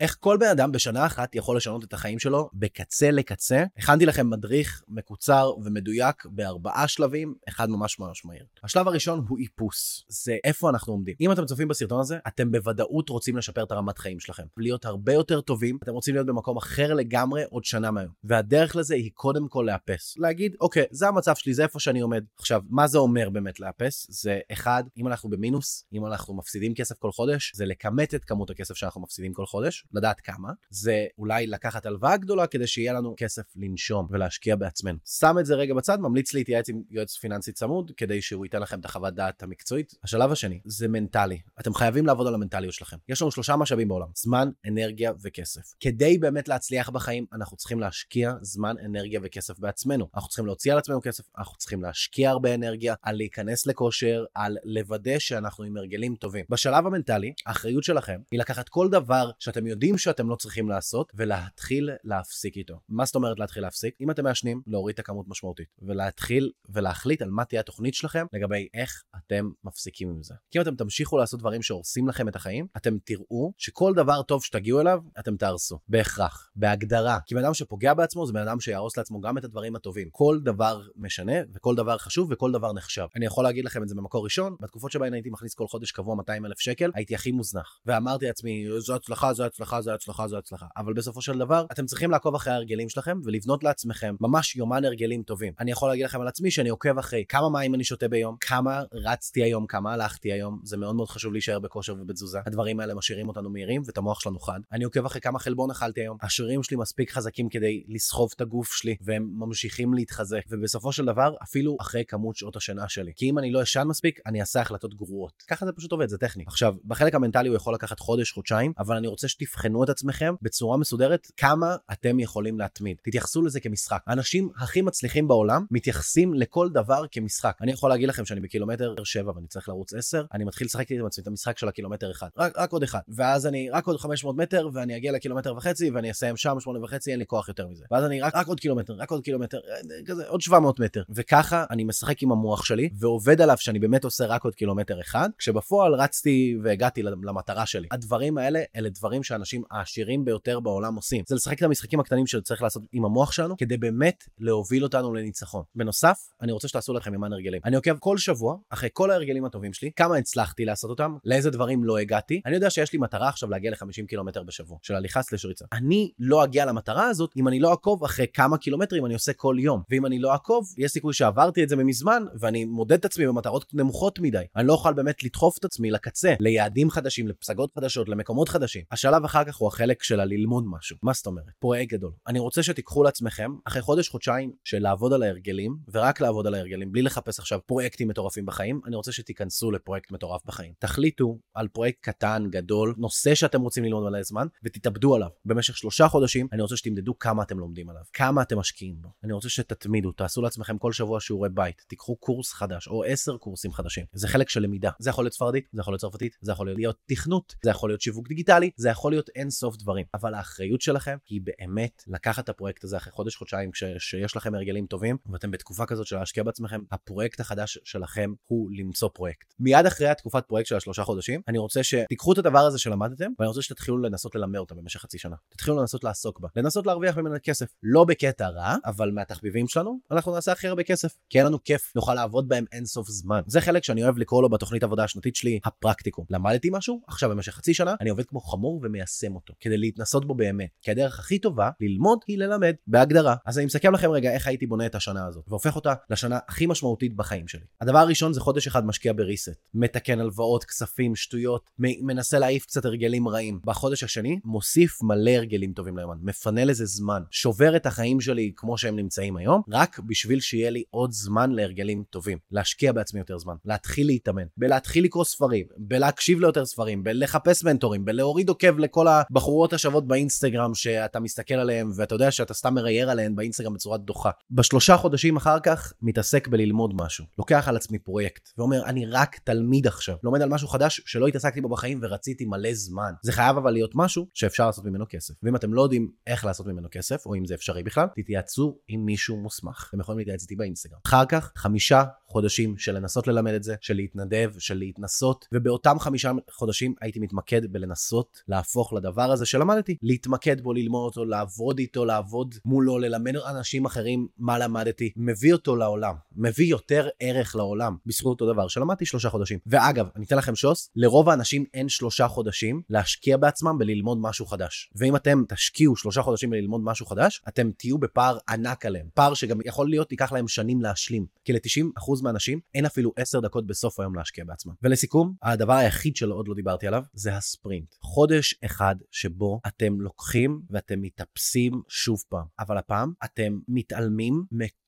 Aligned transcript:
איך 0.00 0.16
כל 0.20 0.36
בן 0.40 0.46
אדם 0.46 0.72
בשנה 0.72 1.06
אחת 1.06 1.34
יכול 1.34 1.56
לשנות 1.56 1.84
את 1.84 1.92
החיים 1.92 2.18
שלו 2.18 2.50
בקצה 2.54 3.10
לקצה. 3.10 3.64
הכנתי 3.76 4.06
לכם 4.06 4.30
מדריך 4.30 4.82
מקוצר 4.88 5.52
ומדויק 5.64 6.26
בארבעה 6.26 6.88
שלבים, 6.88 7.34
אחד 7.48 7.70
ממש 7.70 7.98
ממש 7.98 8.24
מהיר. 8.24 8.44
השלב 8.62 8.88
הראשון 8.88 9.24
הוא 9.28 9.38
איפוס, 9.38 10.04
זה 10.08 10.36
איפה 10.44 10.70
אנחנו 10.70 10.92
עומדים. 10.92 11.14
אם 11.20 11.32
אתם 11.32 11.44
צופים 11.44 11.68
בסרטון 11.68 12.00
הזה, 12.00 12.18
אתם 12.28 12.52
בוודאות 12.52 13.08
רוצים 13.08 13.36
לשפר 13.36 13.62
את 13.62 13.72
הרמת 13.72 13.98
חיים 13.98 14.20
שלכם, 14.20 14.42
להיות 14.56 14.84
הרבה 14.84 15.12
יותר 15.12 15.40
טובים, 15.40 15.78
אתם 15.82 15.92
רוצים 15.92 16.14
להיות 16.14 16.26
במקום 16.26 16.56
אחר 16.56 16.94
לגמרי 16.94 17.42
עוד 17.50 17.64
שנה 17.64 17.90
מהיום. 17.90 18.12
והדרך 18.24 18.76
לזה 18.76 18.94
היא 18.94 19.10
קודם 19.14 19.48
כל 19.48 19.64
לאפס. 19.66 20.14
להגיד, 20.18 20.56
אוקיי, 20.60 20.84
זה 20.90 21.08
המצב 21.08 21.36
שלי, 21.36 21.54
זה 21.54 21.62
איפה 21.62 21.80
שאני 21.80 22.00
עומד. 22.00 22.24
עכשיו, 22.38 22.62
מה 22.68 22.86
זה 22.86 22.98
אומר 22.98 23.30
באמת 23.30 23.60
לאפס? 23.60 24.06
זה 24.10 24.40
אחד, 24.52 24.84
אם 24.96 25.06
אנחנו 25.06 25.30
במינוס, 25.30 25.84
אם 25.92 26.06
אנחנו 26.06 26.34
מפסידים 26.34 26.74
כסף 26.74 26.98
כל 26.98 27.12
חודש, 27.12 27.52
זה 27.54 27.66
לכמת 27.66 28.14
את 28.14 28.24
כמות 28.24 28.50
הכסף 28.50 28.74
שאנחנו 28.74 29.00
מפסידים 29.00 29.32
כל 29.32 29.46
חודש, 29.46 29.85
לדעת 29.92 30.20
כמה. 30.20 30.52
זה 30.70 31.06
אולי 31.18 31.46
לקחת 31.46 31.86
הלוואה 31.86 32.16
גדולה 32.16 32.46
כדי 32.46 32.66
שיהיה 32.66 32.92
לנו 32.92 33.14
כסף 33.16 33.42
לנשום 33.56 34.06
ולהשקיע 34.10 34.56
בעצמנו. 34.56 34.98
שם 35.18 35.36
את 35.40 35.46
זה 35.46 35.54
רגע 35.54 35.74
בצד, 35.74 36.00
ממליץ 36.00 36.34
להתייעץ 36.34 36.68
עם 36.68 36.82
יועץ 36.90 37.16
פיננסי 37.16 37.52
צמוד, 37.52 37.92
כדי 37.96 38.22
שהוא 38.22 38.44
ייתן 38.46 38.60
לכם 38.62 38.80
את 38.80 38.84
החוות 38.84 39.14
דעת 39.14 39.42
המקצועית. 39.42 39.94
השלב 40.04 40.32
השני, 40.32 40.60
זה 40.64 40.88
מנטלי. 40.88 41.38
אתם 41.60 41.74
חייבים 41.74 42.06
לעבוד 42.06 42.26
על 42.26 42.34
המנטליות 42.34 42.74
שלכם. 42.74 42.96
יש 43.08 43.22
לנו 43.22 43.30
שלושה 43.30 43.56
משאבים 43.56 43.88
בעולם, 43.88 44.08
זמן, 44.14 44.50
אנרגיה 44.68 45.12
וכסף. 45.22 45.74
כדי 45.80 46.18
באמת 46.18 46.48
להצליח 46.48 46.90
בחיים, 46.90 47.26
אנחנו 47.32 47.56
צריכים 47.56 47.80
להשקיע 47.80 48.32
זמן, 48.42 48.74
אנרגיה 48.84 49.20
וכסף 49.22 49.58
בעצמנו. 49.58 50.08
אנחנו 50.14 50.28
צריכים 50.28 50.46
להוציא 50.46 50.72
על 50.72 50.78
עצמנו 50.78 51.00
כסף, 51.02 51.24
אנחנו 51.38 51.56
צריכים 51.56 51.82
להשקיע 51.82 52.30
הרבה 52.30 52.54
אנרגיה, 52.54 52.94
על 53.02 53.16
להיכנס 53.16 53.66
לכושר, 53.66 54.24
על 54.34 54.56
לוודא 54.64 55.18
שאנחנו 55.18 55.64
עם 55.64 55.76
הרגלים 55.76 56.14
טובים. 56.14 56.44
בשלב 56.48 56.86
המנטלי, 56.86 57.32
האחריות 57.46 57.84
שלכם 57.84 58.20
היא 58.30 58.40
לקחת 58.40 58.68
כל 58.68 58.88
דבר 58.88 59.30
שאתם 59.38 59.66
יודעים 59.76 59.98
שאתם 59.98 60.28
לא 60.28 60.36
צריכים 60.36 60.68
לעשות, 60.68 61.12
ולהתחיל 61.14 61.90
להפסיק 62.04 62.56
איתו. 62.56 62.80
מה 62.88 63.04
זאת 63.04 63.14
אומרת 63.14 63.38
להתחיל 63.38 63.62
להפסיק? 63.62 63.94
אם 64.00 64.10
אתם 64.10 64.24
מעשנים, 64.24 64.62
להוריד 64.66 64.94
את 64.94 64.98
הכמות 64.98 65.26
משמעותית, 65.28 65.68
ולהתחיל 65.82 66.50
ולהחליט 66.68 67.22
על 67.22 67.30
מה 67.30 67.44
תהיה 67.44 67.60
התוכנית 67.60 67.94
שלכם 67.94 68.26
לגבי 68.32 68.68
איך 68.74 69.02
אתם 69.16 69.50
מפסיקים 69.64 70.08
עם 70.08 70.22
זה. 70.22 70.34
כי 70.50 70.58
אם 70.58 70.62
אתם 70.62 70.76
תמשיכו 70.76 71.18
לעשות 71.18 71.40
דברים 71.40 71.62
שהורסים 71.62 72.08
לכם 72.08 72.28
את 72.28 72.36
החיים, 72.36 72.66
אתם 72.76 72.96
תראו 73.04 73.52
שכל 73.58 73.92
דבר 73.94 74.22
טוב 74.22 74.44
שתגיעו 74.44 74.80
אליו, 74.80 75.00
אתם 75.18 75.36
תהרסו. 75.36 75.78
בהכרח, 75.88 76.50
בהגדרה. 76.56 77.18
כי 77.26 77.34
בן 77.34 77.44
אדם 77.44 77.54
שפוגע 77.54 77.94
בעצמו 77.94 78.26
זה 78.26 78.32
בן 78.32 78.48
אדם 78.48 78.60
שיהרוס 78.60 78.96
לעצמו 78.96 79.20
גם 79.20 79.38
את 79.38 79.44
הדברים 79.44 79.76
הטובים. 79.76 80.08
כל 80.12 80.38
דבר 80.44 80.82
משנה, 80.96 81.36
וכל 81.54 81.74
דבר 81.74 81.98
חשוב, 81.98 82.28
וכל 82.32 82.52
דבר 82.52 82.72
נחשב. 82.72 83.06
אני 83.16 83.26
יכול 83.26 83.44
להגיד 83.44 83.64
לכם 83.64 83.82
את 83.82 83.88
זה 83.88 83.94
במקור 83.94 84.24
ראשון, 84.24 84.56
בתקופות 84.60 84.92
שבהן 84.92 85.12
הייתי 85.12 85.30
מכניס 85.30 85.54
כל 85.54 85.66
חודש 85.66 85.92
קבוע 85.92 86.14
200 86.14 86.46
אלף 86.46 86.58
שקל, 86.60 86.90
הייתי 86.94 87.14
הכי 87.14 87.32
מוזנח. 87.32 87.78
ואמרתי 87.86 88.26
לעצמי, 88.26 88.64
זו 88.78 88.94
הצלחה, 88.94 89.32
זו 89.32 89.44
הצלחה, 89.44 89.65
זו 89.80 89.90
הצלחה, 89.90 90.28
זו 90.28 90.38
הצלחה. 90.38 90.66
אבל 90.76 90.92
בסופו 90.92 91.22
של 91.22 91.38
דבר, 91.38 91.66
אתם 91.72 91.86
צריכים 91.86 92.10
לעקוב 92.10 92.34
אחרי 92.34 92.52
ההרגלים 92.52 92.88
שלכם, 92.88 93.20
ולבנות 93.24 93.64
לעצמכם 93.64 94.14
ממש 94.20 94.56
יומן 94.56 94.84
הרגלים 94.84 95.22
טובים. 95.22 95.52
אני 95.60 95.70
יכול 95.70 95.88
להגיד 95.88 96.04
לכם 96.04 96.20
על 96.20 96.28
עצמי 96.28 96.50
שאני 96.50 96.68
עוקב 96.68 96.98
אחרי 96.98 97.24
כמה 97.28 97.50
מים 97.50 97.74
אני 97.74 97.84
שותה 97.84 98.08
ביום, 98.08 98.36
כמה 98.40 98.82
רצתי 98.92 99.42
היום, 99.42 99.66
כמה 99.66 99.92
הלכתי 99.92 100.32
היום, 100.32 100.60
זה 100.64 100.76
מאוד 100.76 100.94
מאוד 100.94 101.08
חשוב 101.08 101.32
להישאר 101.32 101.58
בכושר 101.58 101.94
ובתזוזה. 101.94 102.38
הדברים 102.46 102.80
האלה 102.80 102.94
משאירים 102.94 103.28
אותנו 103.28 103.50
מהירים 103.50 103.82
ואת 103.86 103.98
המוח 103.98 104.20
שלנו 104.20 104.38
חד. 104.38 104.60
אני 104.72 104.84
עוקב 104.84 105.04
אחרי 105.06 105.20
כמה 105.20 105.38
חלבון 105.38 105.70
אכלתי 105.70 106.00
היום, 106.00 106.16
השרירים 106.22 106.62
שלי 106.62 106.76
מספיק 106.76 107.10
חזקים 107.10 107.48
כדי 107.48 107.84
לסחוב 107.88 108.30
את 108.36 108.40
הגוף 108.40 108.72
שלי, 108.72 108.96
והם 109.00 109.30
ממשיכים 109.38 109.94
להתחזק. 109.94 110.40
ובסופו 110.50 110.92
של 110.92 111.04
דבר, 111.04 111.34
אפילו 111.42 111.76
אחרי 111.80 112.04
כמות 112.08 112.36
שעות 112.36 112.56
השינה 112.56 112.88
שלי. 112.88 113.12
כי 113.16 113.30
אם 113.30 113.38
אני 113.38 113.52
לא 113.52 113.62
אשן 113.62 113.84
מספיק, 113.88 114.20
אני 114.26 114.40
אעשה 114.40 114.60
החלטות 114.60 114.94
גרועות. 114.94 115.42
ככה 115.48 115.66
זה 115.66 115.72
פשוט 115.72 115.92
עובד, 115.92 116.08
זה 116.08 116.18
טכני. 116.18 116.44
עכשיו, 116.46 116.74
בחלק 116.84 117.14
המנטלי 117.14 117.48
הוא 117.48 117.56
יכול 117.56 117.74
לקחת 117.74 118.00
חודש, 118.00 118.32
חודשיים, 118.32 118.72
אבל 118.78 118.96
אני 118.96 119.06
רוצה 119.06 119.28
שתבחנו 119.56 119.84
את 119.84 119.88
עצמכם 119.88 120.34
בצורה 120.42 120.76
מסודרת 120.76 121.26
כמה 121.36 121.76
אתם 121.92 122.20
יכולים 122.20 122.58
להתמיד. 122.58 122.96
תתייחסו 123.02 123.42
לזה 123.42 123.60
כמשחק. 123.60 124.02
האנשים 124.06 124.48
הכי 124.56 124.82
מצליחים 124.82 125.28
בעולם 125.28 125.64
מתייחסים 125.70 126.34
לכל 126.34 126.68
דבר 126.70 127.04
כמשחק. 127.10 127.56
אני 127.60 127.72
יכול 127.72 127.90
להגיד 127.90 128.08
לכם 128.08 128.24
שאני 128.24 128.40
בקילומטר 128.40 128.94
7 129.04 129.32
ואני 129.36 129.46
צריך 129.46 129.68
לרוץ 129.68 129.94
10, 129.94 130.24
אני 130.34 130.44
מתחיל 130.44 130.64
לשחק 130.66 130.90
עם 130.90 131.06
עצמי 131.06 131.22
את 131.22 131.28
המשחק 131.28 131.58
של 131.58 131.68
הקילומטר 131.68 132.10
1. 132.10 132.30
רק, 132.38 132.52
רק 132.56 132.72
עוד 132.72 132.82
אחד. 132.82 132.98
ואז 133.08 133.46
אני 133.46 133.70
רק 133.70 133.86
עוד 133.86 134.00
500 134.00 134.36
מטר 134.36 134.68
ואני 134.72 134.96
אגיע 134.96 135.12
לקילומטר 135.12 135.56
וחצי 135.56 135.90
ואני 135.90 136.10
אסיים 136.10 136.36
שם 136.36 136.56
8 136.60 136.84
וחצי, 136.84 137.10
אין 137.10 137.18
לי 137.18 137.26
כוח 137.26 137.48
יותר 137.48 137.66
מזה. 137.66 137.84
ואז 137.90 138.04
אני 138.04 138.20
רק, 138.20 138.36
רק 138.36 138.46
עוד 138.46 138.60
קילומטר, 138.60 138.94
רק 138.98 139.10
עוד 139.10 139.24
קילומטר, 139.24 139.58
כזה 140.06 140.28
עוד 140.28 140.40
700 140.40 140.80
מטר. 140.80 141.02
וככה 141.10 141.64
אני 141.70 141.84
משחק 141.84 142.22
עם 142.22 142.32
המוח 142.32 142.64
שלי 142.64 142.88
ועובד 142.98 143.40
עליו 143.40 143.56
שאני 143.58 143.78
באמת 143.78 144.04
עושה 144.04 144.26
רק 144.26 144.44
עוד 144.44 144.54
קילומטר 144.54 145.00
אחד, 145.00 145.28
כשבפועל 145.38 145.94
רצתי 145.94 146.56
והגעתי 146.62 147.02
למטרה 147.02 147.66
שלי. 147.66 147.88
הדברים 147.90 148.38
האלה, 148.38 148.62
אלה 148.76 148.88
דברים 148.88 149.22
שאנשים 149.22 149.45
העשירים 149.70 150.24
ביותר 150.24 150.60
בעולם 150.60 150.94
עושים. 150.94 151.24
זה 151.28 151.34
לשחק 151.34 151.58
את 151.58 151.62
המשחקים 151.62 152.00
הקטנים 152.00 152.26
שצריך 152.26 152.62
לעשות 152.62 152.82
עם 152.92 153.04
המוח 153.04 153.32
שלנו, 153.32 153.56
כדי 153.56 153.76
באמת 153.76 154.24
להוביל 154.38 154.82
אותנו 154.84 155.14
לניצחון. 155.14 155.62
בנוסף, 155.74 156.18
אני 156.42 156.52
רוצה 156.52 156.68
שתעשו 156.68 156.92
לכם 156.92 157.14
ימן 157.14 157.32
הרגלים. 157.32 157.60
אני 157.64 157.76
עוקב 157.76 157.98
כל 157.98 158.18
שבוע, 158.18 158.56
אחרי 158.70 158.88
כל 158.92 159.10
ההרגלים 159.10 159.44
הטובים 159.44 159.72
שלי, 159.72 159.90
כמה 159.96 160.16
הצלחתי 160.16 160.64
לעשות 160.64 160.90
אותם, 160.90 161.16
לאיזה 161.24 161.50
דברים 161.50 161.84
לא 161.84 161.98
הגעתי. 161.98 162.40
אני 162.46 162.54
יודע 162.54 162.70
שיש 162.70 162.92
לי 162.92 162.98
מטרה 162.98 163.28
עכשיו 163.28 163.50
להגיע 163.50 163.70
ל-50 163.70 164.06
קילומטר 164.08 164.42
בשבוע, 164.42 164.78
של 164.82 164.94
הליכה 164.94 165.22
סלש 165.22 165.44
ריצה. 165.44 165.64
אני 165.72 166.10
לא 166.18 166.44
אגיע 166.44 166.64
למטרה 166.64 167.08
הזאת 167.08 167.32
אם 167.36 167.48
אני 167.48 167.60
לא 167.60 167.70
אעקוב 167.70 168.04
אחרי 168.04 168.26
כמה 168.34 168.58
קילומטרים 168.58 169.06
אני 169.06 169.14
עושה 169.14 169.32
כל 169.32 169.56
יום. 169.58 169.82
ואם 169.90 170.06
אני 170.06 170.18
לא 170.18 170.32
אעקוב, 170.32 170.74
יש 170.78 170.90
סיכוי 170.90 171.14
שעברתי 171.14 171.62
את 171.62 171.68
זה 171.68 171.76
ממזמן, 171.76 172.24
ואני 172.40 172.64
מודד 172.64 172.98
את 172.98 173.04
עצמי 173.04 173.26
במטרות 173.26 173.74
נמוכות 173.74 174.18
מדי. 174.18 174.44
אני 174.56 174.66
לא 174.66 174.72
אוכל 174.72 174.92
באמת 174.92 175.24
לדחוף 175.24 175.58
את 175.58 175.64
עצמי 175.64 175.90
לקצה, 175.90 176.34
ליעדים 176.40 176.90
חדשים, 176.90 177.28
לפסגות 177.28 177.70
חדשות, 177.74 178.08
למקומות 178.08 178.48
חדשים. 178.48 178.82
השלב 178.90 179.24
אחר 179.36 179.44
כך 179.44 179.56
הוא 179.56 179.68
החלק 179.68 180.02
של 180.02 180.20
הללמוד 180.20 180.64
משהו. 180.66 180.96
מה 181.02 181.12
זאת 181.12 181.26
אומרת? 181.26 181.44
פרויקט 181.58 181.92
גדול. 181.92 182.12
אני 182.26 182.38
רוצה 182.38 182.62
שתיקחו 182.62 183.02
לעצמכם, 183.02 183.52
אחרי 183.64 183.82
חודש, 183.82 184.08
חודשיים 184.08 184.52
של 184.64 184.78
לעבוד 184.78 185.12
על 185.12 185.22
ההרגלים, 185.22 185.76
ורק 185.92 186.20
לעבוד 186.20 186.46
על 186.46 186.54
ההרגלים, 186.54 186.92
בלי 186.92 187.02
לחפש 187.02 187.38
עכשיו 187.38 187.60
פרויקטים 187.66 188.08
מטורפים 188.08 188.46
בחיים, 188.46 188.80
אני 188.86 188.96
רוצה 188.96 189.12
שתיכנסו 189.12 189.70
לפרויקט 189.70 190.10
מטורף 190.10 190.44
בחיים. 190.44 190.72
תחליטו 190.78 191.38
על 191.54 191.68
פרויקט 191.68 191.98
קטן, 192.00 192.46
גדול, 192.50 192.94
נושא 192.98 193.34
שאתם 193.34 193.60
רוצים 193.60 193.84
ללמוד 193.84 194.04
מלא 194.04 194.22
זמן, 194.22 194.46
ותתאבדו 194.64 195.14
עליו. 195.14 195.28
במשך 195.44 195.76
שלושה 195.76 196.08
חודשים, 196.08 196.48
אני 196.52 196.62
רוצה 196.62 196.76
שתמדדו 196.76 197.18
כמה 197.18 197.42
אתם 197.42 197.58
לומדים 197.58 197.90
עליו, 197.90 198.02
כמה 198.12 198.42
אתם 198.42 198.58
משקיעים 198.58 198.96
בו. 199.00 199.08
אני 199.24 199.32
רוצה 199.32 199.48
שתתמידו, 199.48 200.12
תעשו 200.12 200.42
לעצמכם 200.42 200.78
כל 200.78 200.92
שבוע 200.92 201.20
שיעורי 201.20 201.48
בית, 201.48 201.84
תיקחו 201.88 202.16
קורס 202.16 202.52
חדש, 202.52 202.88
או 202.88 203.04
עשר 203.04 203.36
קורסים 203.36 203.72
חדשים. 203.72 204.04
זה 204.12 204.28
חלק 204.28 204.48
של 204.48 204.62
למידה. 204.62 204.90
זה 204.98 205.10
יכול 205.10 205.24
להיות 205.24 205.34
ספרדית, 205.34 205.68
זה 205.72 205.80
יכול 205.80 205.92
להיות 205.92 206.00
צרפתית, 206.00 206.36
זה 206.40 206.52
יכול 206.52 206.74
להיות 206.74 206.96
תכנות, 207.06 207.54
זה 207.64 207.70
יכול 207.70 207.90
להיות 207.90 208.00
שיווק 208.00 208.28
דיגיטלי, 208.28 208.70
זה 208.76 208.88
יכול 208.88 209.12
להיות 209.12 209.25
אין 209.34 209.50
סוף 209.50 209.76
דברים. 209.76 210.06
אבל 210.14 210.34
האחריות 210.34 210.80
שלכם 210.80 211.16
היא 211.28 211.40
באמת 211.44 212.02
לקחת 212.06 212.44
את 212.44 212.48
הפרויקט 212.48 212.84
הזה 212.84 212.96
אחרי 212.96 213.12
חודש, 213.12 213.36
חודשיים, 213.36 213.70
כשיש 213.70 214.36
לכם 214.36 214.54
הרגלים 214.54 214.86
טובים, 214.86 215.16
ואתם 215.32 215.50
בתקופה 215.50 215.86
כזאת 215.86 216.06
של 216.06 216.16
להשקיע 216.16 216.42
בעצמכם, 216.42 216.80
הפרויקט 216.90 217.40
החדש 217.40 217.78
שלכם 217.84 218.32
הוא 218.46 218.70
למצוא 218.72 219.08
פרויקט. 219.14 219.54
מיד 219.58 219.86
אחרי 219.86 220.08
התקופת 220.08 220.44
פרויקט 220.48 220.68
של 220.68 220.76
השלושה 220.76 221.04
חודשים, 221.04 221.40
אני 221.48 221.58
רוצה 221.58 221.82
שתיקחו 221.82 222.32
את 222.32 222.38
הדבר 222.38 222.58
הזה 222.58 222.78
שלמדתם, 222.78 223.30
ואני 223.38 223.48
רוצה 223.48 223.62
שתתחילו 223.62 223.98
לנסות 223.98 224.34
ללמד 224.34 224.58
אותה 224.58 224.74
במשך 224.74 225.00
חצי 225.00 225.18
שנה. 225.18 225.36
תתחילו 225.48 225.76
לנסות 225.76 226.04
לעסוק 226.04 226.40
בה. 226.40 226.48
לנסות 226.56 226.86
להרוויח 226.86 227.18
ממנה 227.18 227.38
כסף. 227.38 227.66
לא 227.82 228.04
בקטע 228.04 228.48
רע, 228.48 228.76
אבל 228.84 229.10
מהתחביבים 229.10 229.68
שלנו, 229.68 229.98
אנחנו 230.10 230.34
נעשה 230.34 230.52
הכי 230.52 230.68
הרבה 230.68 230.82
כסף. 230.82 231.16
כי 231.30 231.38
אין 231.38 231.46
לנו 231.46 231.64
כיף, 231.64 231.92
נוכל 231.96 232.14
לעבוד 232.14 232.48
בהם 232.48 232.64
אין 232.72 232.84
סוף 232.84 233.08
זמן. 233.08 233.40
זה 233.46 233.60
חלק 233.60 233.84
שאני 233.84 234.04
אוהב 234.04 234.18
לקרוא 234.18 234.42
לו 234.42 234.48
בתוכנית 234.48 234.82
עבודה 234.82 235.04
השנתית 235.04 235.36
שלי, 235.36 235.60
הפרקטיקום. 235.64 236.24
למדתי 236.30 236.68
משהו, 236.72 237.00
עכשיו 237.06 237.30
במשך 237.30 237.52
חצי 237.52 237.74
שנה, 237.74 237.94
אני 238.00 238.10
עובד 238.10 238.24
כמו 238.24 238.40
חמור 238.40 238.80
ומיישם 238.82 239.15
אותו, 239.24 239.54
כדי 239.60 239.76
להתנסות 239.76 240.26
בו 240.26 240.34
באמת. 240.34 240.70
כי 240.82 240.90
הדרך 240.90 241.18
הכי 241.18 241.38
טובה 241.38 241.70
ללמוד 241.80 242.18
היא 242.26 242.38
ללמד, 242.38 242.74
בהגדרה. 242.86 243.34
אז 243.46 243.58
אני 243.58 243.66
מסכם 243.66 243.94
לכם 243.94 244.10
רגע 244.10 244.32
איך 244.32 244.46
הייתי 244.46 244.66
בונה 244.66 244.86
את 244.86 244.94
השנה 244.94 245.26
הזאת, 245.26 245.44
והופך 245.48 245.76
אותה 245.76 245.94
לשנה 246.10 246.38
הכי 246.48 246.66
משמעותית 246.66 247.16
בחיים 247.16 247.48
שלי. 247.48 247.64
הדבר 247.80 247.98
הראשון 247.98 248.32
זה 248.32 248.40
חודש 248.40 248.66
אחד 248.66 248.86
משקיע 248.86 249.12
בריסט. 249.12 249.56
מתקן 249.74 250.20
הלוואות, 250.20 250.64
כספים, 250.64 251.16
שטויות, 251.16 251.70
מנסה 251.78 252.38
להעיף 252.38 252.66
קצת 252.66 252.84
הרגלים 252.84 253.28
רעים. 253.28 253.60
בחודש 253.64 254.02
השני, 254.02 254.40
מוסיף 254.44 255.02
מלא 255.02 255.30
הרגלים 255.30 255.72
טובים 255.72 255.96
ליומן, 255.96 256.16
מפנה 256.22 256.64
לזה 256.64 256.86
זמן, 256.86 257.22
שובר 257.30 257.76
את 257.76 257.86
החיים 257.86 258.20
שלי 258.20 258.52
כמו 258.56 258.78
שהם 258.78 258.96
נמצאים 258.96 259.36
היום, 259.36 259.62
רק 259.70 259.98
בשביל 259.98 260.40
שיהיה 260.40 260.70
לי 260.70 260.82
עוד 260.90 261.12
זמן 261.12 261.50
להרגלים 261.50 262.04
טובים. 262.10 262.38
להשקיע 262.50 262.92
בעצמי 262.92 263.20
יותר 263.20 263.38
זמן, 263.38 263.54
להתחיל 263.64 264.06
להתאמן, 264.06 264.46
בלהתחיל 264.56 265.04
לקרוא 265.04 265.24
ספרים, 265.24 265.66
בלהקשיב 265.76 266.40
ליותר 266.40 266.66
ספרים, 266.66 267.04
בלחפש 267.04 267.64
מנטורים, 267.64 268.04
בלהוריד 268.04 268.48
עוקב 268.48 268.78
לכל 268.96 269.08
הבחורות 269.08 269.72
השוות 269.72 270.06
באינסטגרם 270.06 270.74
שאתה 270.74 271.20
מסתכל 271.20 271.54
עליהן 271.54 271.90
ואתה 271.96 272.14
יודע 272.14 272.30
שאתה 272.30 272.54
סתם 272.54 272.74
מרייר 272.74 273.10
עליהן 273.10 273.36
באינסטגרם 273.36 273.74
בצורה 273.74 273.98
דוחה. 273.98 274.30
בשלושה 274.50 274.96
חודשים 274.96 275.36
אחר 275.36 275.60
כך, 275.60 275.92
מתעסק 276.02 276.48
בללמוד 276.48 276.94
משהו. 276.94 277.24
לוקח 277.38 277.68
על 277.68 277.76
עצמי 277.76 277.98
פרויקט, 277.98 278.48
ואומר, 278.58 278.84
אני 278.84 279.06
רק 279.06 279.38
תלמיד 279.44 279.86
עכשיו. 279.86 280.16
לומד 280.22 280.42
על 280.42 280.48
משהו 280.48 280.68
חדש 280.68 281.00
שלא 281.06 281.26
התעסקתי 281.26 281.60
בו 281.60 281.68
בחיים 281.68 282.00
ורציתי 282.02 282.44
מלא 282.44 282.74
זמן. 282.74 283.12
זה 283.22 283.32
חייב 283.32 283.56
אבל 283.56 283.70
להיות 283.70 283.90
משהו 283.94 284.26
שאפשר 284.34 284.66
לעשות 284.66 284.84
ממנו 284.84 285.04
כסף. 285.08 285.34
ואם 285.42 285.56
אתם 285.56 285.74
לא 285.74 285.82
יודעים 285.82 286.10
איך 286.26 286.44
לעשות 286.44 286.66
ממנו 286.66 286.88
כסף, 286.90 287.26
או 287.26 287.34
אם 287.34 287.44
זה 287.44 287.54
אפשרי 287.54 287.82
בכלל, 287.82 288.06
תתייעצו 288.16 288.78
עם 288.88 289.06
מישהו 289.06 289.36
מוסמך. 289.36 289.86
אתם 289.88 290.00
יכולים 290.00 290.18
להתייעץ 290.18 290.42
איתי 290.42 290.56
באינסטגרם. 290.56 290.98
אחר 291.06 291.24
כך, 291.24 291.52
חמישה 291.56 292.04
חודשים 292.26 292.78
של 292.78 292.96
לנסות 292.96 293.26
ללמד 293.26 293.52
את 293.52 293.62
זה, 293.62 293.74
של 293.80 293.94
להתנדב, 293.94 294.52
של 294.58 294.74
להתנסות, 294.74 295.46
ובאותם 295.54 295.98
חמישה 295.98 296.32
חודשים 296.50 296.94
הייתי 297.00 297.20
מתמקד 297.20 297.72
בלנסות 297.72 298.42
להפוך 298.48 298.85
להפוך 298.86 298.92
לדבר 298.92 299.32
הזה 299.32 299.46
שלמדתי, 299.46 299.96
להתמקד 300.02 300.60
בו, 300.60 300.72
ללמוד 300.72 301.04
אותו, 301.04 301.24
לעבוד 301.24 301.78
איתו, 301.78 302.04
לעבוד 302.04 302.54
מולו, 302.64 302.98
ללמד 302.98 303.36
אנשים 303.36 303.84
אחרים 303.84 304.26
מה 304.38 304.58
למדתי, 304.58 305.12
מביא 305.16 305.52
אותו 305.52 305.76
לעולם, 305.76 306.14
מביא 306.36 306.66
יותר 306.66 307.08
ערך 307.20 307.56
לעולם, 307.56 307.96
בזכות 308.06 308.40
אותו 308.40 308.52
דבר 308.52 308.68
שלמדתי 308.68 309.06
שלושה 309.06 309.30
חודשים. 309.30 309.58
ואגב, 309.66 310.06
אני 310.16 310.24
אתן 310.24 310.36
לכם 310.36 310.54
שוס, 310.54 310.90
לרוב 310.96 311.28
האנשים 311.28 311.64
אין 311.74 311.88
שלושה 311.88 312.28
חודשים 312.28 312.82
להשקיע 312.90 313.36
בעצמם 313.36 313.78
בללמוד 313.78 314.18
משהו 314.20 314.46
חדש. 314.46 314.90
ואם 314.96 315.16
אתם 315.16 315.42
תשקיעו 315.48 315.96
שלושה 315.96 316.22
חודשים 316.22 316.50
בללמוד 316.50 316.80
משהו 316.84 317.06
חדש, 317.06 317.42
אתם 317.48 317.70
תהיו 317.76 317.98
בפער 317.98 318.38
ענק 318.48 318.86
עליהם. 318.86 319.06
פער 319.14 319.34
שגם 319.34 319.58
יכול 319.64 319.90
להיות 319.90 320.12
ייקח 320.12 320.32
להם 320.32 320.48
שנים 320.48 320.82
להשלים. 320.82 321.26
כי 321.44 321.52
ל-90% 321.52 322.22
מהאנשים 322.22 322.60
אין 322.74 322.86
אפילו 322.86 323.12
10 323.16 323.40
דקות 323.40 323.66
בסוף 323.66 324.00
היום 324.00 324.14
להשקיע 324.14 324.44
בעצמם. 324.44 324.72
ולסיכום, 324.82 325.32
הדבר 325.42 325.72
היחיד 325.72 326.16
שלא 326.16 326.34
עוד 326.34 326.48
לא 326.48 326.54
דיברתי 326.54 326.86
עליו, 326.86 327.02
זה 327.14 327.36
הספרינט. 327.36 327.94
חודש 328.00 328.54
אחד 328.64 328.75
שבו 329.10 329.60
אתם 329.66 330.00
לוקחים 330.00 330.62
ואתם 330.70 331.02
מתאפסים 331.02 331.82
שוב 331.88 332.18
פעם. 332.28 332.46
אבל 332.58 332.78
הפעם 332.78 333.12
אתם 333.24 333.58
מתעלמים 333.68 334.44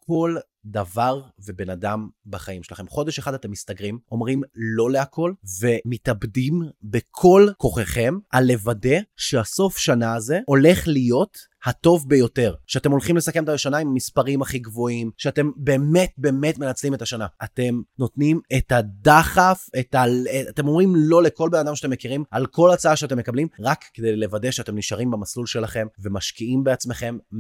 מכל 0.08 0.36
דבר 0.64 1.22
ובן 1.46 1.70
אדם 1.70 2.08
בחיים 2.26 2.62
שלכם. 2.62 2.88
חודש 2.88 3.18
אחד 3.18 3.34
אתם 3.34 3.50
מסתגרים, 3.50 3.98
אומרים 4.12 4.42
לא 4.54 4.90
להכל, 4.90 5.32
ומתאבדים 5.60 6.62
בכל 6.82 7.48
כוחכם 7.56 8.14
על 8.30 8.46
לוודא 8.46 8.98
שהסוף 9.16 9.78
שנה 9.78 10.14
הזה 10.14 10.40
הולך 10.46 10.82
להיות 10.86 11.38
הטוב 11.64 12.08
ביותר. 12.08 12.54
שאתם 12.66 12.90
הולכים 12.90 13.16
לסכם 13.16 13.44
את 13.44 13.48
השנה 13.48 13.78
עם 13.78 13.88
המספרים 13.88 14.42
הכי 14.42 14.58
גבוהים, 14.58 15.10
שאתם 15.16 15.50
באמת 15.56 16.10
באמת 16.18 16.58
מנצלים 16.58 16.94
את 16.94 17.02
השנה. 17.02 17.26
אתם 17.44 17.80
נותנים 17.98 18.40
את 18.56 18.72
הדחף, 18.72 19.66
את 19.80 19.94
ה... 19.94 20.04
אתם 20.48 20.68
אומרים 20.68 20.92
לא 20.96 21.22
לכל 21.22 21.48
בן 21.48 21.58
אדם 21.58 21.76
שאתם 21.76 21.90
מכירים, 21.90 22.24
על 22.30 22.46
כל 22.46 22.70
הצעה 22.70 22.96
שאתם 22.96 23.18
מקבלים, 23.18 23.48
רק 23.60 23.84
כדי 23.94 24.16
לוודא 24.16 24.50
שאתם 24.50 24.78
נשארים 24.78 25.10
במסלול 25.10 25.46
שלכם 25.46 25.86
ומשקיעים 25.98 26.64
בעצמכם 26.64 27.18
100% 27.32 27.38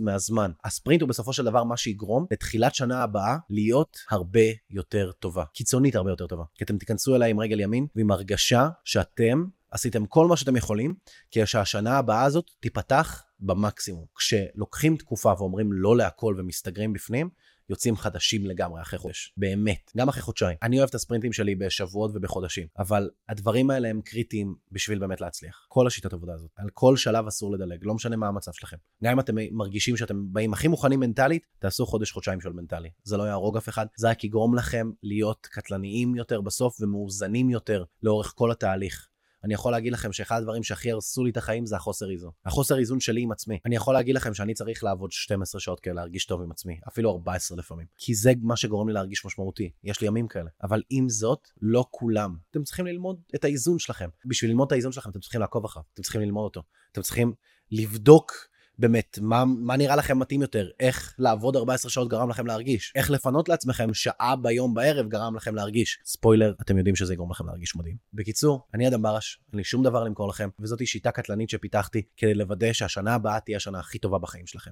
מהזמן. 0.00 0.50
הספרינט 0.64 1.02
הוא 1.02 1.08
בסופו 1.08 1.32
של 1.32 1.44
דבר 1.54 1.64
מה 1.64 1.76
שיגרום 1.76 2.26
לתחילת 2.30 2.74
שנה 2.74 3.02
הבאה 3.02 3.36
להיות 3.50 3.98
הרבה 4.10 4.40
יותר 4.70 5.12
טובה. 5.12 5.44
קיצונית 5.44 5.96
הרבה 5.96 6.10
יותר 6.10 6.26
טובה. 6.26 6.44
כי 6.54 6.64
אתם 6.64 6.78
תיכנסו 6.78 7.16
אליי 7.16 7.30
עם 7.30 7.40
רגל 7.40 7.60
ימין 7.60 7.86
ועם 7.96 8.10
הרגשה 8.10 8.68
שאתם 8.84 9.44
עשיתם 9.70 10.06
כל 10.06 10.26
מה 10.26 10.36
שאתם 10.36 10.56
יכולים, 10.56 10.94
כדי 11.30 11.46
שהשנה 11.46 11.98
הבאה 11.98 12.22
הזאת 12.22 12.50
תיפתח 12.60 13.22
במקסימום. 13.40 14.04
כשלוקחים 14.16 14.96
תקופה 14.96 15.32
ואומרים 15.38 15.72
לא 15.72 15.96
להכל 15.96 16.34
ומסתגרים 16.38 16.92
בפנים, 16.92 17.30
יוצאים 17.68 17.96
חדשים 17.96 18.46
לגמרי 18.46 18.82
אחרי 18.82 18.98
חודש. 18.98 19.32
באמת. 19.36 19.92
גם 19.96 20.08
אחרי 20.08 20.22
חודשיים. 20.22 20.56
אני 20.62 20.78
אוהב 20.78 20.88
את 20.88 20.94
הספרינטים 20.94 21.32
שלי 21.32 21.54
בשבועות 21.54 22.10
ובחודשים, 22.14 22.66
אבל 22.78 23.10
הדברים 23.28 23.70
האלה 23.70 23.88
הם 23.88 24.00
קריטיים 24.00 24.54
בשביל 24.72 24.98
באמת 24.98 25.20
להצליח. 25.20 25.66
כל 25.68 25.86
השיטת 25.86 26.12
עבודה 26.12 26.34
הזאת. 26.34 26.50
על 26.56 26.68
כל 26.72 26.96
שלב 26.96 27.26
אסור 27.26 27.52
לדלג, 27.52 27.78
לא 27.82 27.94
משנה 27.94 28.16
מה 28.16 28.28
המצב 28.28 28.52
שלכם. 28.52 28.76
גם 29.04 29.12
אם 29.12 29.20
אתם 29.20 29.34
מרגישים 29.52 29.96
שאתם 29.96 30.32
באים 30.32 30.52
הכי 30.52 30.68
מוכנים 30.68 31.00
מנטלית, 31.00 31.46
תעשו 31.58 31.86
חודש-חודשיים 31.86 32.40
של 32.40 32.52
מנטלי. 32.52 32.88
זה 33.02 33.16
לא 33.16 33.22
יהרוג 33.22 33.56
אף 33.56 33.68
אחד, 33.68 33.86
זה 33.96 34.10
רק 34.10 34.24
יגרום 34.24 34.54
לכם 34.54 34.90
להיות 35.02 35.46
קטלניים 35.50 36.14
יותר 36.14 36.40
בסוף 36.40 36.80
ומאוזנים 36.80 37.50
יותר 37.50 37.84
לאורך 38.02 38.32
כל 38.36 38.50
התהליך. 38.50 39.08
אני 39.44 39.54
יכול 39.54 39.72
להגיד 39.72 39.92
לכם 39.92 40.12
שאחד 40.12 40.38
הדברים 40.38 40.62
שהכי 40.62 40.92
הרסו 40.92 41.24
לי 41.24 41.30
את 41.30 41.36
החיים 41.36 41.66
זה 41.66 41.76
החוסר 41.76 42.10
איזון. 42.10 42.30
החוסר 42.44 42.78
איזון 42.78 43.00
שלי 43.00 43.22
עם 43.22 43.32
עצמי. 43.32 43.58
אני 43.66 43.76
יכול 43.76 43.94
להגיד 43.94 44.14
לכם 44.14 44.34
שאני 44.34 44.54
צריך 44.54 44.84
לעבוד 44.84 45.12
12 45.12 45.60
שעות 45.60 45.80
כדי 45.80 45.94
להרגיש 45.94 46.26
טוב 46.26 46.42
עם 46.42 46.50
עצמי, 46.50 46.80
אפילו 46.88 47.10
14 47.10 47.58
לפעמים. 47.58 47.86
כי 47.98 48.14
זה 48.14 48.32
מה 48.42 48.56
שגורם 48.56 48.88
לי 48.88 48.94
להרגיש 48.94 49.24
משמעותי. 49.24 49.70
יש 49.84 50.00
לי 50.00 50.06
ימים 50.06 50.28
כאלה. 50.28 50.50
אבל 50.62 50.82
עם 50.90 51.08
זאת, 51.08 51.48
לא 51.62 51.86
כולם. 51.90 52.36
אתם 52.50 52.62
צריכים 52.62 52.86
ללמוד 52.86 53.20
את 53.34 53.44
האיזון 53.44 53.78
שלכם. 53.78 54.08
בשביל 54.26 54.50
ללמוד 54.50 54.66
את 54.66 54.72
האיזון 54.72 54.92
שלכם 54.92 55.10
אתם 55.10 55.20
צריכים 55.20 55.40
לעקוב 55.40 55.64
אחריו. 55.64 55.84
אתם 55.94 56.02
צריכים 56.02 56.20
ללמוד 56.20 56.44
אותו. 56.44 56.62
אתם 56.92 57.02
צריכים 57.02 57.32
לבדוק 57.70 58.32
באמת, 58.78 59.18
מה, 59.22 59.44
מה 59.44 59.76
נראה 59.76 59.96
לכם 59.96 60.18
מתאים 60.18 60.42
יותר? 60.42 60.68
איך 60.80 61.14
לעבוד 61.18 61.56
14 61.56 61.90
שעות 61.90 62.08
גרם 62.08 62.30
לכם 62.30 62.46
להרגיש? 62.46 62.92
איך 62.94 63.10
לפנות 63.10 63.48
לעצמכם 63.48 63.94
שעה 63.94 64.36
ביום 64.36 64.74
בערב 64.74 65.08
גרם 65.08 65.36
לכם 65.36 65.54
להרגיש? 65.54 65.98
ספוילר, 66.04 66.54
אתם 66.60 66.78
יודעים 66.78 66.96
שזה 66.96 67.12
יגרום 67.12 67.30
לכם 67.30 67.46
להרגיש 67.46 67.76
מדהים. 67.76 67.96
בקיצור, 68.12 68.66
אני 68.74 68.88
אדם 68.88 69.02
ברש, 69.02 69.40
אין 69.52 69.58
לי 69.58 69.64
שום 69.64 69.82
דבר 69.82 70.04
למכור 70.04 70.28
לכם, 70.28 70.48
וזאתי 70.60 70.86
שיטה 70.86 71.10
קטלנית 71.10 71.50
שפיתחתי 71.50 72.02
כדי 72.16 72.34
לוודא 72.34 72.72
שהשנה 72.72 73.14
הבאה 73.14 73.40
תהיה 73.40 73.56
השנה 73.56 73.80
הכי 73.80 73.98
טובה 73.98 74.18
בחיים 74.18 74.46
שלכם. 74.46 74.70